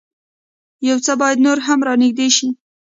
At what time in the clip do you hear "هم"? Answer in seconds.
1.67-1.79